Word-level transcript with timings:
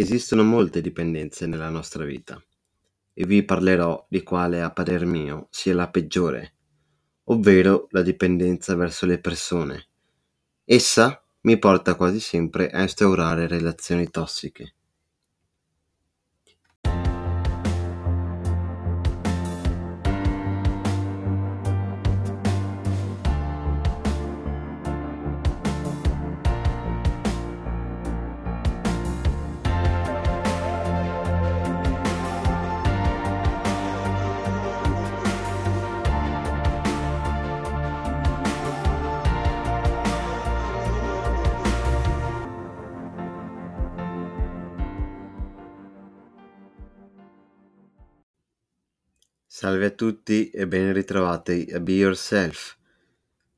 Esistono 0.00 0.44
molte 0.44 0.80
dipendenze 0.80 1.48
nella 1.48 1.70
nostra 1.70 2.04
vita 2.04 2.40
e 3.12 3.26
vi 3.26 3.42
parlerò 3.42 4.06
di 4.08 4.22
quale 4.22 4.62
a 4.62 4.70
parer 4.70 5.04
mio 5.04 5.48
sia 5.50 5.74
la 5.74 5.90
peggiore, 5.90 6.54
ovvero 7.24 7.88
la 7.90 8.02
dipendenza 8.02 8.76
verso 8.76 9.06
le 9.06 9.18
persone. 9.18 9.88
Essa 10.64 11.20
mi 11.40 11.58
porta 11.58 11.96
quasi 11.96 12.20
sempre 12.20 12.70
a 12.70 12.82
instaurare 12.82 13.48
relazioni 13.48 14.08
tossiche. 14.08 14.74
Salve 49.50 49.86
a 49.86 49.90
tutti 49.90 50.50
e 50.50 50.68
ben 50.68 50.92
ritrovati 50.92 51.70
a 51.72 51.80
Be 51.80 51.92
Yourself. 51.92 52.76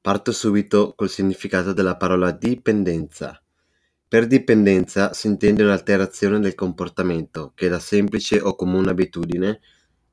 Parto 0.00 0.32
subito 0.32 0.94
col 0.96 1.10
significato 1.10 1.74
della 1.74 1.98
parola 1.98 2.30
dipendenza. 2.30 3.38
Per 4.08 4.26
dipendenza 4.26 5.12
si 5.12 5.26
intende 5.26 5.62
un'alterazione 5.62 6.40
del 6.40 6.54
comportamento 6.54 7.52
che 7.54 7.68
da 7.68 7.78
semplice 7.78 8.40
o 8.40 8.56
comune 8.56 8.88
abitudine 8.92 9.60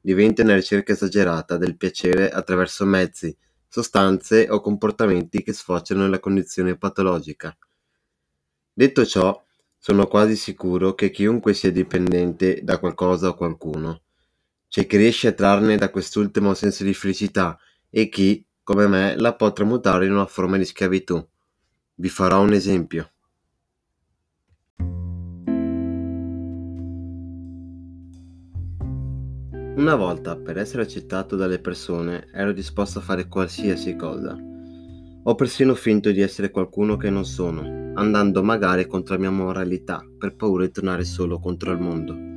diventa 0.02 0.44
una 0.44 0.56
ricerca 0.56 0.92
esagerata 0.92 1.56
del 1.56 1.78
piacere 1.78 2.30
attraverso 2.30 2.86
mezzi, 2.86 3.34
sostanze 3.70 4.50
o 4.50 4.60
comportamenti 4.60 5.42
che 5.42 5.54
sfociano 5.54 6.02
nella 6.02 6.20
condizione 6.20 6.78
patologica. 6.78 7.58
Detto 8.74 9.06
ciò, 9.06 9.42
sono 9.78 10.06
quasi 10.08 10.36
sicuro 10.36 10.96
che 10.96 11.12
chiunque 11.12 11.54
sia 11.54 11.72
dipendente 11.72 12.60
da 12.62 12.78
qualcosa 12.78 13.30
o 13.30 13.36
qualcuno 13.36 14.01
c'è 14.72 14.88
chi 14.88 14.96
riesce 14.96 15.28
a 15.28 15.32
trarne 15.34 15.76
da 15.76 15.90
quest'ultimo 15.90 16.54
senso 16.54 16.86
di 16.86 16.94
felicità 16.94 17.60
e 17.90 18.08
chi, 18.08 18.42
come 18.64 18.88
me, 18.88 19.18
la 19.18 19.36
può 19.36 19.52
tramutare 19.52 20.06
in 20.06 20.14
una 20.14 20.26
forma 20.26 20.56
di 20.56 20.64
schiavitù. 20.64 21.22
Vi 21.96 22.08
farò 22.08 22.42
un 22.42 22.54
esempio. 22.54 23.12
Una 29.76 29.96
volta, 29.96 30.38
per 30.38 30.58
essere 30.58 30.84
accettato 30.84 31.36
dalle 31.36 31.60
persone, 31.60 32.30
ero 32.32 32.54
disposto 32.54 33.00
a 33.00 33.02
fare 33.02 33.28
qualsiasi 33.28 33.98
cosa. 33.98 34.38
Ho 35.24 35.36
persino 35.36 35.76
finto 35.76 36.12
di 36.12 36.22
essere 36.22 36.50
qualcuno 36.50 36.96
che 36.96 37.10
non 37.10 37.26
sono, 37.26 37.92
andando 37.96 38.42
magari 38.42 38.88
contro 38.88 39.16
la 39.16 39.20
mia 39.20 39.32
moralità, 39.32 40.02
per 40.18 40.38
paura 40.38 40.64
di 40.64 40.72
tornare 40.72 41.04
solo 41.04 41.40
contro 41.40 41.74
il 41.74 41.80
mondo. 41.82 42.31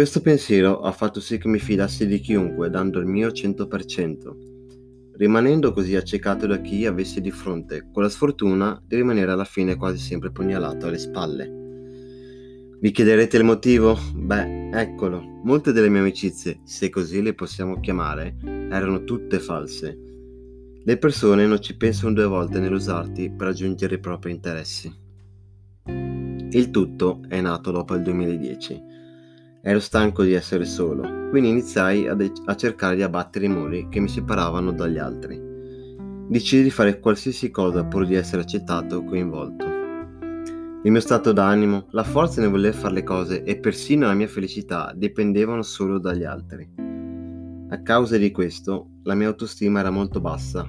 Questo 0.00 0.22
pensiero 0.22 0.80
ha 0.80 0.92
fatto 0.92 1.20
sì 1.20 1.36
che 1.36 1.46
mi 1.46 1.58
fidassi 1.58 2.06
di 2.06 2.20
chiunque, 2.20 2.70
dando 2.70 3.00
il 3.00 3.04
mio 3.04 3.28
100%, 3.28 5.12
rimanendo 5.12 5.74
così 5.74 5.94
accecato 5.94 6.46
da 6.46 6.58
chi 6.62 6.86
avessi 6.86 7.20
di 7.20 7.30
fronte, 7.30 7.90
con 7.92 8.04
la 8.04 8.08
sfortuna 8.08 8.82
di 8.82 8.96
rimanere 8.96 9.30
alla 9.30 9.44
fine 9.44 9.76
quasi 9.76 9.98
sempre 9.98 10.32
pugnalato 10.32 10.86
alle 10.86 10.96
spalle. 10.96 12.78
Vi 12.80 12.90
chiederete 12.90 13.36
il 13.36 13.44
motivo? 13.44 13.94
Beh, 14.14 14.70
eccolo, 14.70 15.20
molte 15.44 15.70
delle 15.70 15.90
mie 15.90 16.00
amicizie, 16.00 16.60
se 16.64 16.88
così 16.88 17.20
le 17.20 17.34
possiamo 17.34 17.78
chiamare, 17.78 18.36
erano 18.42 19.04
tutte 19.04 19.38
false. 19.38 19.98
Le 20.82 20.96
persone 20.96 21.44
non 21.44 21.60
ci 21.60 21.76
pensano 21.76 22.14
due 22.14 22.24
volte 22.24 22.58
nell'usarti 22.58 23.32
per 23.32 23.48
raggiungere 23.48 23.96
i 23.96 24.00
propri 24.00 24.30
interessi. 24.30 24.90
Il 25.84 26.70
tutto 26.70 27.20
è 27.28 27.38
nato 27.42 27.70
dopo 27.70 27.94
il 27.94 28.02
2010 28.02 28.88
Ero 29.62 29.78
stanco 29.78 30.22
di 30.22 30.32
essere 30.32 30.64
solo, 30.64 31.28
quindi 31.28 31.50
iniziai 31.50 32.08
a, 32.08 32.14
de- 32.14 32.32
a 32.46 32.56
cercare 32.56 32.96
di 32.96 33.02
abbattere 33.02 33.44
i 33.44 33.50
muri 33.50 33.88
che 33.90 34.00
mi 34.00 34.08
separavano 34.08 34.72
dagli 34.72 34.96
altri. 34.96 35.38
Decisi 36.28 36.62
di 36.62 36.70
fare 36.70 36.98
qualsiasi 36.98 37.50
cosa 37.50 37.84
pur 37.84 38.06
di 38.06 38.14
essere 38.14 38.40
accettato 38.40 38.96
o 38.96 39.04
coinvolto. 39.04 39.66
Il 40.82 40.90
mio 40.90 41.00
stato 41.00 41.32
d'animo, 41.32 41.88
la 41.90 42.04
forza 42.04 42.40
nel 42.40 42.48
voler 42.48 42.72
fare 42.72 42.94
le 42.94 43.02
cose 43.02 43.42
e 43.42 43.58
persino 43.58 44.06
la 44.06 44.14
mia 44.14 44.28
felicità 44.28 44.94
dipendevano 44.96 45.60
solo 45.60 45.98
dagli 45.98 46.24
altri. 46.24 46.66
A 47.68 47.82
causa 47.82 48.16
di 48.16 48.30
questo, 48.30 48.92
la 49.02 49.14
mia 49.14 49.28
autostima 49.28 49.80
era 49.80 49.90
molto 49.90 50.22
bassa, 50.22 50.66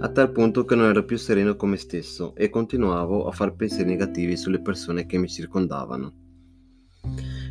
a 0.00 0.08
tal 0.08 0.32
punto 0.32 0.64
che 0.64 0.74
non 0.74 0.86
ero 0.86 1.04
più 1.04 1.16
sereno 1.16 1.54
con 1.54 1.68
me 1.68 1.76
stesso 1.76 2.34
e 2.34 2.50
continuavo 2.50 3.28
a 3.28 3.30
far 3.30 3.54
pensieri 3.54 3.90
negativi 3.90 4.36
sulle 4.36 4.60
persone 4.60 5.06
che 5.06 5.16
mi 5.16 5.28
circondavano. 5.28 6.21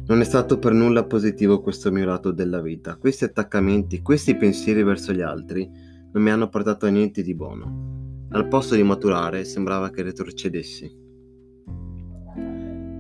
Non 0.08 0.20
è 0.20 0.24
stato 0.24 0.60
per 0.60 0.74
nulla 0.74 1.06
positivo 1.06 1.62
questo 1.62 1.92
mio 1.92 2.06
lato 2.06 2.32
della 2.32 2.62
vita. 2.62 2.96
Questi 2.98 3.24
attaccamenti, 3.24 4.02
questi 4.02 4.36
pensieri 4.36 4.84
verso 4.84 5.14
gli 5.14 5.22
altri 5.22 5.70
non 6.12 6.24
mi 6.24 6.30
hanno 6.30 6.50
portato 6.50 6.86
a 6.86 6.90
niente 6.90 7.22
di 7.22 7.34
buono. 7.34 8.28
Al 8.32 8.48
posto 8.48 8.76
di 8.76 8.84
maturare 8.84 9.46
sembrava 9.46 9.90
che 9.90 10.02
retrocedessi. 10.02 11.00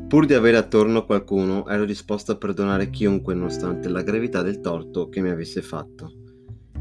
Pur 0.07 0.25
di 0.25 0.33
avere 0.33 0.57
attorno 0.57 1.05
qualcuno, 1.05 1.67
ero 1.67 1.85
disposto 1.85 2.33
a 2.33 2.37
perdonare 2.37 2.89
chiunque 2.89 3.33
nonostante 3.33 3.87
la 3.87 4.03
gravità 4.03 4.41
del 4.41 4.59
torto 4.59 5.07
che 5.09 5.21
mi 5.21 5.29
avesse 5.29 5.61
fatto. 5.61 6.13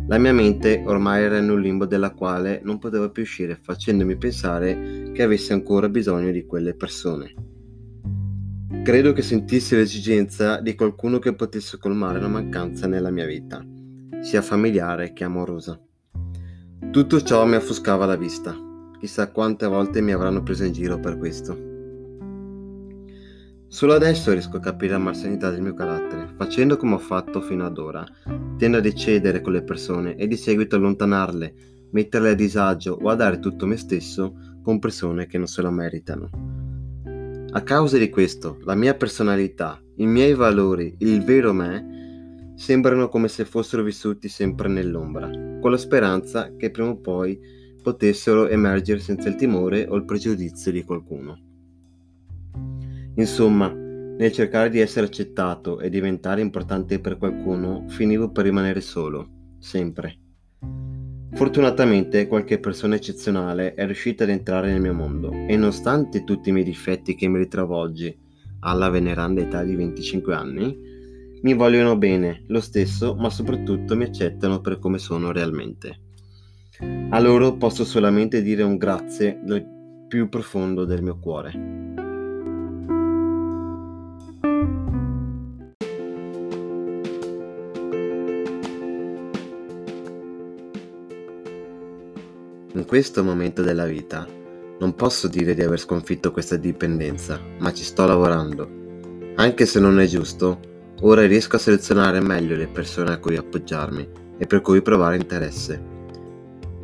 La 0.09 0.19
mia 0.19 0.33
mente 0.33 0.83
ormai 0.85 1.23
era 1.23 1.39
in 1.39 1.49
un 1.49 1.61
limbo 1.61 1.87
della 1.87 2.13
quale 2.13 2.61
non 2.65 2.79
potevo 2.79 3.11
più 3.11 3.23
uscire, 3.23 3.61
facendomi 3.63 4.17
pensare 4.17 5.13
che 5.13 5.23
avessi 5.23 5.53
ancora 5.53 5.89
bisogno 5.89 6.33
di 6.33 6.45
quelle 6.45 6.75
persone. 6.75 7.40
Credo 8.73 9.13
che 9.13 9.23
sentissi 9.23 9.75
l'esigenza 9.75 10.61
di 10.61 10.77
qualcuno 10.77 11.19
che 11.19 11.35
potesse 11.35 11.77
colmare 11.77 12.19
una 12.19 12.29
mancanza 12.29 12.87
nella 12.87 13.11
mia 13.11 13.27
vita, 13.27 13.67
sia 14.21 14.43
familiare 14.43 15.13
che 15.13 15.25
amorosa. 15.25 15.79
Tutto 16.91 17.21
ciò 17.21 17.45
mi 17.47 17.57
offuscava 17.57 18.07
la 18.07 18.17
vista. 18.17 18.57
Chissà 18.99 19.33
quante 19.33 19.67
volte 19.67 20.01
mi 20.01 20.13
avranno 20.13 20.45
preso 20.45 20.65
in 20.65 20.73
giro 20.73 21.01
per 21.01 21.19
questo. 21.19 21.59
Solo 23.67 23.93
adesso 23.93 24.31
riesco 24.31 24.59
a 24.59 24.61
capire 24.61 24.93
la 24.93 24.99
malsanità 24.99 25.51
del 25.51 25.63
mio 25.63 25.75
carattere. 25.75 26.33
Facendo 26.37 26.77
come 26.77 26.95
ho 26.95 26.99
fatto 26.99 27.41
fino 27.41 27.67
ad 27.67 27.77
ora, 27.77 28.07
tendo 28.57 28.79
a 28.79 28.81
decedere 28.81 29.41
con 29.41 29.53
le 29.53 29.65
persone 29.65 30.15
e 30.15 30.29
di 30.29 30.37
seguito 30.37 30.77
allontanarle, 30.77 31.55
metterle 31.91 32.31
a 32.31 32.35
disagio 32.35 32.97
o 33.03 33.09
a 33.09 33.17
dare 33.17 33.41
tutto 33.41 33.67
me 33.67 33.77
stesso 33.77 34.33
con 34.63 34.79
persone 34.79 35.27
che 35.27 35.39
non 35.39 35.49
se 35.49 35.61
lo 35.61 35.71
meritano. 35.73 36.50
A 37.53 37.63
causa 37.63 37.99
di 37.99 38.11
questo, 38.11 38.59
la 38.63 38.77
mia 38.77 38.95
personalità, 38.95 39.83
i 39.97 40.07
miei 40.07 40.35
valori, 40.35 40.95
il 40.99 41.25
vero 41.25 41.53
me, 41.53 42.55
sembrano 42.55 43.09
come 43.09 43.27
se 43.27 43.45
fossero 43.45 43.83
vissuti 43.83 44.29
sempre 44.29 44.69
nell'ombra, 44.69 45.29
con 45.61 45.73
la 45.73 45.77
speranza 45.77 46.55
che 46.57 46.71
prima 46.71 46.91
o 46.91 47.01
poi 47.01 47.41
potessero 47.83 48.47
emergere 48.47 49.01
senza 49.01 49.29
il 49.29 49.35
timore 49.35 49.85
o 49.89 49.97
il 49.97 50.05
pregiudizio 50.05 50.71
di 50.71 50.85
qualcuno. 50.85 51.41
Insomma, 53.17 53.69
nel 53.73 54.31
cercare 54.31 54.71
di 54.71 54.79
essere 54.79 55.07
accettato 55.07 55.81
e 55.81 55.91
diventare 55.91 56.43
importante 56.43 57.01
per 57.01 57.17
qualcuno, 57.17 57.85
finivo 57.89 58.31
per 58.31 58.45
rimanere 58.45 58.81
solo, 58.81 59.57
sempre. 59.59 60.20
Fortunatamente 61.33 62.27
qualche 62.27 62.59
persona 62.59 62.97
eccezionale 62.97 63.75
è 63.75 63.87
riuscita 63.87 64.25
ad 64.25 64.31
entrare 64.31 64.71
nel 64.71 64.81
mio 64.81 64.93
mondo 64.93 65.31
e 65.31 65.57
nonostante 65.57 66.25
tutti 66.25 66.51
i 66.51 66.53
miei 66.53 66.65
difetti 66.65 67.15
che 67.15 67.29
mi 67.29 67.39
ritrovo 67.39 67.77
oggi, 67.77 68.15
alla 68.61 68.91
veneranda 68.91 69.41
età 69.41 69.63
di 69.63 69.75
25 69.75 70.35
anni, 70.35 70.89
mi 71.43 71.55
vogliono 71.55 71.97
bene 71.97 72.45
lo 72.49 72.61
stesso, 72.61 73.15
ma 73.15 73.31
soprattutto 73.31 73.97
mi 73.97 74.05
accettano 74.05 74.61
per 74.61 74.79
come 74.79 74.99
sono 74.99 75.33
realmente. 75.33 76.01
A 77.11 77.19
loro 77.21 77.57
posso 77.57 77.85
solamente 77.85 78.43
dire 78.43 78.63
un 78.63 78.77
grazie 78.77 79.41
dal 79.43 79.65
più 80.09 80.29
profondo 80.29 80.85
del 80.85 81.03
mio 81.03 81.19
cuore. 81.19 82.00
In 92.75 92.87
questo 92.87 93.25
momento 93.25 93.63
della 93.63 93.85
vita 93.85 94.25
non 94.79 94.95
posso 94.95 95.27
dire 95.27 95.55
di 95.55 95.63
aver 95.63 95.81
sconfitto 95.81 96.31
questa 96.31 96.55
dipendenza, 96.55 97.41
ma 97.59 97.73
ci 97.73 97.83
sto 97.83 98.07
lavorando. 98.07 99.33
Anche 99.35 99.67
se 99.67 99.81
non 99.81 99.99
è 99.99 100.07
giusto, 100.07 100.61
ora 101.01 101.27
riesco 101.27 101.57
a 101.57 101.59
selezionare 101.59 102.21
meglio 102.21 102.55
le 102.55 102.69
persone 102.69 103.11
a 103.11 103.19
cui 103.19 103.37
appoggiarmi 103.37 104.09
e 104.39 104.47
per 104.47 104.61
cui 104.61 104.83
provare 104.83 105.17
interesse. 105.17 105.83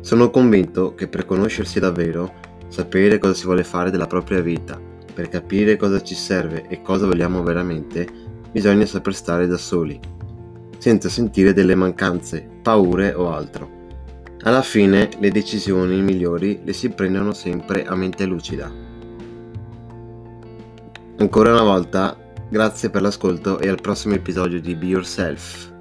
Sono 0.01 0.29
convinto 0.29 0.93
che 0.93 1.07
per 1.07 1.25
conoscersi 1.25 1.79
davvero, 1.79 2.33
sapere 2.67 3.17
cosa 3.17 3.33
si 3.33 3.45
vuole 3.45 3.63
fare 3.63 3.89
della 3.89 4.07
propria 4.07 4.41
vita, 4.41 4.77
per 5.13 5.29
capire 5.29 5.77
cosa 5.77 6.01
ci 6.01 6.15
serve 6.15 6.67
e 6.67 6.81
cosa 6.81 7.05
vogliamo 7.05 7.41
veramente, 7.43 8.05
bisogna 8.51 8.85
saper 8.85 9.15
stare 9.15 9.47
da 9.47 9.57
soli, 9.57 9.97
senza 10.79 11.07
sentire 11.07 11.53
delle 11.53 11.75
mancanze, 11.75 12.45
paure 12.61 13.13
o 13.13 13.31
altro. 13.31 13.76
Alla 14.43 14.61
fine 14.61 15.09
le 15.19 15.31
decisioni 15.31 16.01
migliori 16.01 16.61
le 16.63 16.73
si 16.73 16.89
prendono 16.89 17.33
sempre 17.33 17.85
a 17.85 17.95
mente 17.95 18.25
lucida. 18.25 18.71
Ancora 21.17 21.51
una 21.51 21.63
volta, 21.63 22.15
grazie 22.49 22.89
per 22.89 23.01
l'ascolto 23.01 23.59
e 23.59 23.67
al 23.67 23.81
prossimo 23.81 24.13
episodio 24.13 24.61
di 24.61 24.75
Be 24.75 24.85
Yourself. 24.85 25.75